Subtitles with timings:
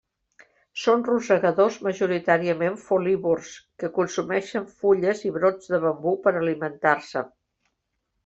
[0.83, 3.51] Són rosegadors majoritàriament folívors
[3.83, 7.25] que consumeixen fulles i brots de bambú per alimentar-se.